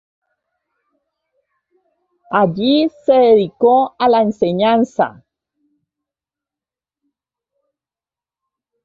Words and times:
Allí 2.31 2.89
se 3.05 3.13
dedicó 3.13 3.95
a 3.99 4.09
la 4.09 4.21
enseñanza. 4.23 5.23